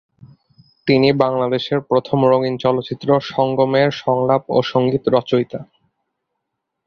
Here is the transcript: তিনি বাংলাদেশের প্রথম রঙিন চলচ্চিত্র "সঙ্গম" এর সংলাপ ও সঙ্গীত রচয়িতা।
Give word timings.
তিনি 0.87 1.09
বাংলাদেশের 1.23 1.79
প্রথম 1.81 2.19
রঙিন 2.25 2.55
চলচ্চিত্র 2.57 3.07
"সঙ্গম" 3.31 3.71
এর 3.75 3.91
সংলাপ 4.03 4.43
ও 4.49 4.57
সঙ্গীত 4.71 5.03
রচয়িতা। 5.07 5.59